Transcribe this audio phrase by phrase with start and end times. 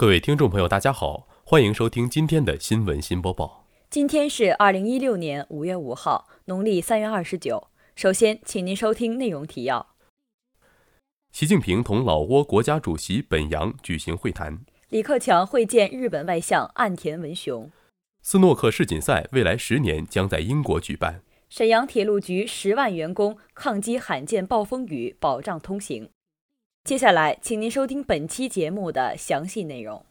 [0.00, 3.66] 各位听众朋友，大家好，欢迎收听今天的新闻新播报。
[3.90, 7.66] 今天是二零一六年五月五号，农历三月二十九。
[7.96, 9.96] 首先，请您收听内容提要：
[11.32, 14.58] 习近平同老挝国家主席本扬举行会谈；
[14.90, 17.68] 李克强会见日本外相岸田文雄；
[18.22, 26.08] 斯诺克世锦赛未来十年将在英国举办；沈阳铁路局十万员工抗击罕见暴风雨，保障通行。
[26.88, 30.06] 接下来，请您收听本期节目的详细内容。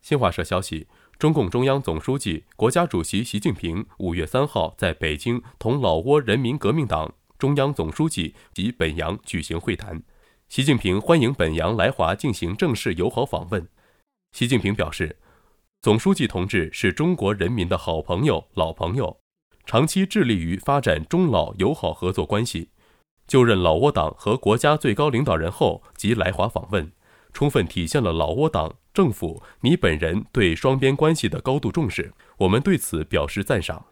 [0.00, 0.88] 新华社消息。
[1.18, 10.02] 中共中央总书记、国家主席习近平五月三号在北京同老挝人民革命党中央总书记及本洋举行会谈。
[10.48, 13.68] 习近平欢迎本洋来华进行正式友好访问。
[14.32, 15.18] 习近平表示，
[15.82, 19.20] 总书记同志是中国人民的好朋友、老朋友，
[19.66, 22.70] 长期致力于发展中老友好合作关系。
[23.26, 26.92] 就任老挝党和国家最高领导人后即来华访问，
[27.32, 28.76] 充分体现了老挝党。
[28.94, 33.84] 政府，你本人对双边关系的高度重视，我们对此表示赞赏。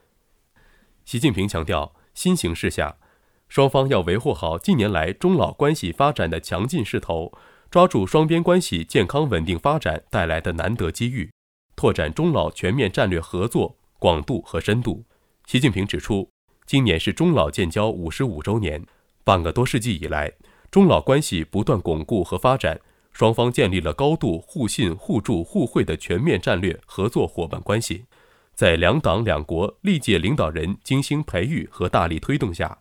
[1.05, 2.97] 习近平强调，新形势下，
[3.47, 7.37] 双方要维护好近年来中老关系发展的强劲势头，
[7.71, 11.31] 抓住双边关系健康稳定发展带来的难得机遇，
[11.77, 15.05] 拓展中老全面战略合作广度和深度。
[15.45, 16.31] 习近平指出，
[16.65, 18.87] 今年是中老建交五十五周年，
[19.25, 20.33] 半个多世纪以来，
[20.71, 22.81] 中老关系不断巩固和发展。
[23.11, 28.07] 双方建立了高度互信、互助、互惠的全面战略合作伙伴关系，
[28.57, 32.77] 在两党两国历届领导人精心培育和大力推动下，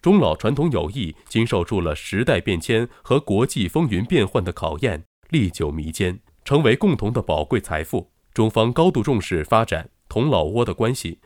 [0.00, 8.12] 中老传统友谊经受住了时代变迁和国际风云变幻的考验，历久弥坚，成为共同的宝贵财富。
[8.32, 11.18] 中方高度重视发展同老挝的关系，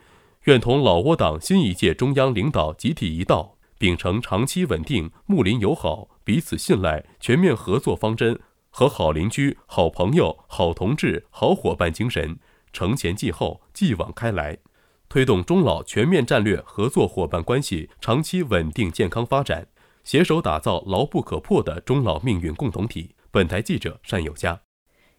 [0.45, 8.39] 愿同老挝党新一届中央领导集体一道，秉承长期稳定、睦邻友好、彼此信赖、全面合作方针。
[8.69, 12.37] 和好邻居、好朋友、好同志、好伙伴精神，
[12.71, 14.59] 承前继后、继往开来，
[15.09, 19.67] 推动中老全面战略合作伙伴关系长期稳定健康发展，
[20.03, 23.15] 携手打造牢不可破的中老命运共同体。
[23.31, 24.66] 本台记者单有佳。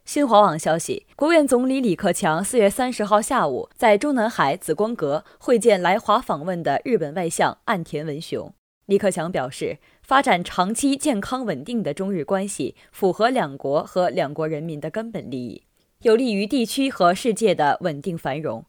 [0.09, 8.51] 新华网消息，国务院总理李克强四月三十号下午在中南海紫光阁会见来华访问的日本外相岸田文雄。
[8.87, 9.77] 李克强表示。
[10.03, 15.65] 发展长期健康稳定的中日关系，符合两国和两国人民的根本利益，
[16.01, 18.65] 有利于地区和世界的稳定繁荣。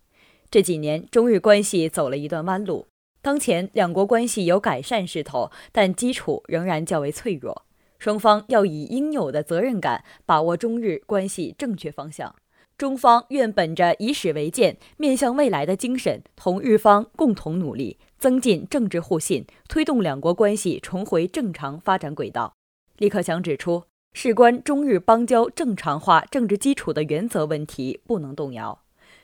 [0.51, 2.87] 这几年，中日关系走了一段弯路，
[3.21, 7.63] 当前两国关系有改善势头，但基础仍然较为脆弱。
[7.99, 12.33] 双方要以应有的责任感，把握中日关系正确方向。
[12.77, 22.53] 中方愿本着以史为鉴、面向未来的精神，同日方共同努力，增进政治互信，推动两国关系重回正常发展轨道。
[22.99, 23.83] 李克强指出，
[24.13, 28.81] 事关中日邦交正常化政治基础的原则问题不能动摇，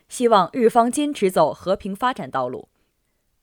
[0.10, 2.68] 希望日方坚持走和平发展道路。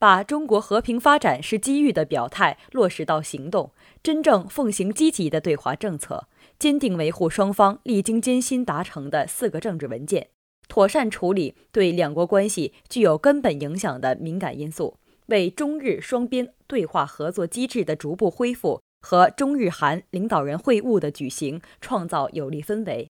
[0.03, 3.71] 把中国和平发展是机遇的表态落实到行动，
[4.03, 6.27] 真正奉行积极的对华政策，
[6.59, 10.27] 坚定维护双方历经艰辛达成的四个政治文件，
[10.67, 14.97] 妥善处理对两国关系具有根本影响的敏感因素，
[15.27, 23.07] 为中日双边对话合作机制的逐步恢复和中日韩领导人会晤的举行创造有利氛围，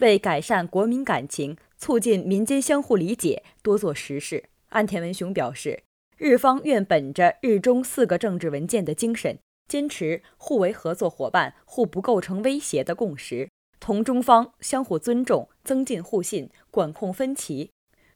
[0.00, 4.44] 为改善国民感情、促进民间相互理解多做实事。
[4.68, 5.84] 岸田文雄表示。
[6.16, 9.36] 日方愿本着日中四个政治文件的精神，
[9.66, 13.48] 坚持互为合作伙伴、互不构成威胁的共识，
[13.80, 17.70] 同中方相互尊重，增进互信，管控分歧，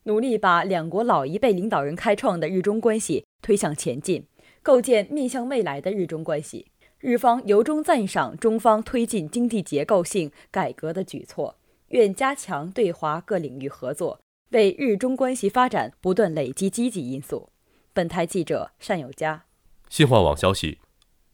[0.05, 4.25] 努力把两国老一辈领导人开创的日中关系推向前进，
[4.63, 6.67] 构建面向未来的日中关系。
[7.01, 11.57] 日方由衷赞赏中方推进经济结构性改革的举措，
[11.89, 14.21] 愿加强对华各领域合作，
[14.51, 17.51] 为日中关系发展不断累积积极因素。
[17.99, 19.47] 本台记者单有佳。
[19.89, 20.79] 新华网消息，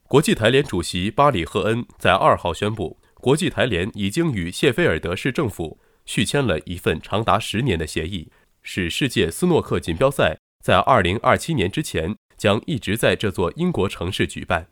[0.09, 8.33] 国际台联主席巴里赫恩在二号宣布，国际台联已经与谢菲尔德市政府续签了一份长达十年的协议，
[8.63, 14.69] 使世界斯诺克锦标赛在二零二七年之前将一直在这座英国城市举办。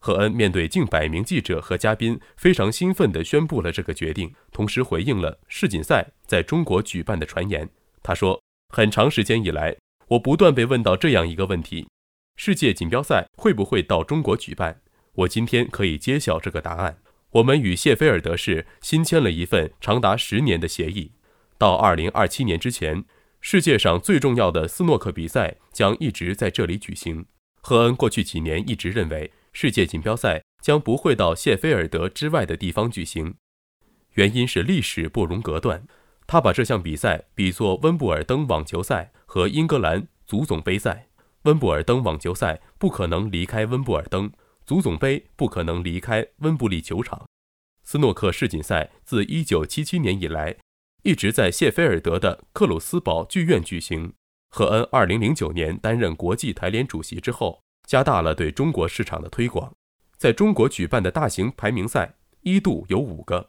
[0.00, 7.68] 赫恩面对近百名记者和嘉宾，非常兴奋地宣布了这个决定，同时回应了世锦赛在中国举办的传言。
[8.02, 8.42] 他说
[8.74, 9.76] ：“很长时间以来。”
[10.10, 11.88] 我不断被问到这样一个问题：
[12.36, 14.80] 世界锦标赛会不会到中国举办？
[15.14, 16.98] 我今天可以揭晓这个答案。
[17.32, 21.10] 我们与谢菲尔德市新签了一份长达十年的协议，
[21.58, 23.04] 到二零二七年之前，
[23.40, 27.26] 世界上最重要的斯诺克比赛将一直在这里举行。
[27.60, 33.34] 赫恩过去几年一直认为，世界锦标赛将不会到谢菲尔德之外的地方举行。
[34.14, 35.84] 原因是历史不容隔断。
[36.26, 41.08] 他把这项比赛比作温布尔登网球赛和英格兰足总杯赛。
[41.42, 44.32] 温布尔登网球赛不可能离开温布尔登，
[44.64, 47.24] 足总杯不可能离开温布利球场。
[47.84, 50.56] 斯诺克世锦赛自1977年以来，
[51.04, 54.12] 一直在谢菲尔德的克鲁斯堡剧院举行。
[54.50, 59.72] 赫恩2009年担任国际台联主席之后，加大了对中国市场的推广。
[60.16, 63.48] 在中国举办的大型排名赛一度有五个，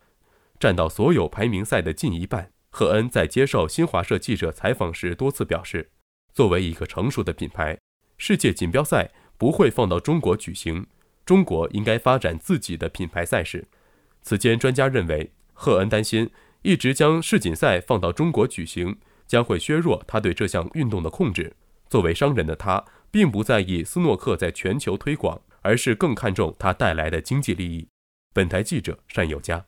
[0.60, 2.52] 占到所有排名赛的近一半。
[2.78, 5.90] 赫恩在接受新华社记者采访时多次表示，
[6.32, 7.76] 作为一个成熟的品牌，
[8.20, 10.86] 世界锦标赛不会放到中国举行，
[11.26, 13.68] 中国应该发展自己的品牌赛事。
[14.22, 16.30] 此间，专家认为，赫恩担心
[16.62, 18.96] 一直将世锦赛放到中国举行，
[19.26, 21.56] 将会削弱他对这项运动的控制。
[21.90, 27.88] 作为商人的他，并不在意斯诺克在全球推广，而是更看重它带来的经济利益。
[28.36, 29.66] 本台记者单有佳。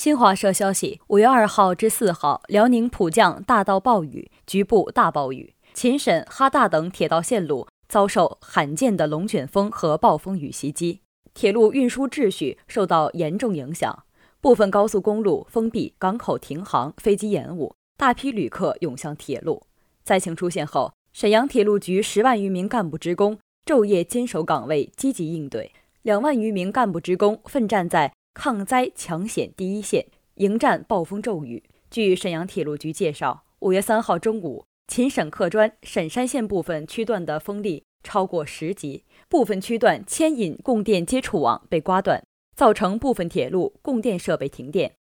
[0.00, 11.02] 新华社消息：五月二号至四号，辽宁普降大到暴雨，局部大暴雨，秦沈、哈大等铁道线路遭受罕见的龙卷风和暴风雨袭击，
[11.34, 14.04] 铁路运输秩序受到严重影响，
[14.40, 19.62] 部分高速公路封闭，港口停航，飞机延误，大批旅客涌向铁路。
[20.02, 25.70] 灾情出现后，沈阳铁路局十万余名干部职工昼夜坚守岗位，积极应对，
[26.00, 28.10] 两万余名干部职工奋战在。
[28.42, 30.06] 抗灾抢险第一线，
[30.36, 31.62] 迎战暴风骤雨。
[31.90, 42.24] 据沈阳铁路局介绍，五月三号中午，秦沈客专沈山线部分区段的风力超过十级，部分区段牵引供电接触网被刮断，
[42.56, 44.94] 造成部分铁路供电设备停电，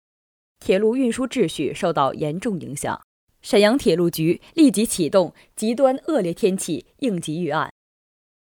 [0.59, 2.99] 铁路运输秩序受到严重影响。
[3.43, 7.71] 沈阳铁路局立即启动极端恶劣天气应急预案，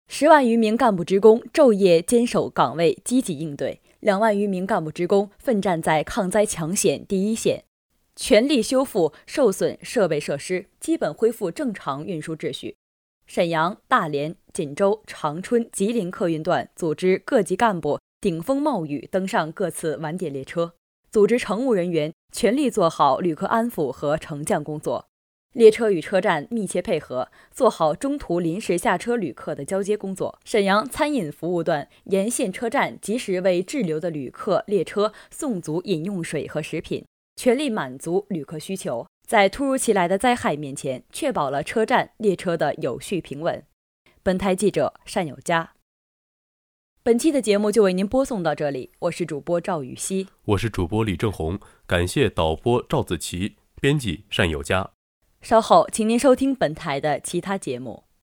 [0.09, 3.83] 十万余名干部职工昼夜坚守岗位，积极应对。
[4.01, 7.65] 两万余名干部职工奋战在抗灾抢险第一线，
[8.15, 12.77] 全力修复受损设备设施，基本恢复正常运输秩序。
[13.27, 20.75] 沈阳、大连、锦州、长春、吉林客运段组织各级干部顶风冒雨登上各次晚点列车，
[21.11, 25.09] 组织乘务人员全力做好旅客安抚和乘降工作。
[25.55, 30.39] 列车与车站密切配合，做好中途临时下车旅客的交接工作。
[30.45, 37.05] 沈阳餐饮服务段沿线车站及时为滞留的旅客列车送足饮用水和食品，
[37.37, 39.07] 全力满足旅客需求。
[39.27, 43.63] 在突如其来的灾害面前，确保了车站列车的有序平稳。
[44.23, 45.73] 本台记者单有佳。
[47.03, 54.91] 本期的节目就为您播送到这里，我是主播赵雨熙，我是主播李正红，感谢导播赵子琪，编辑单有佳。
[55.41, 58.08] 稍后，请您收听本台的其他节目。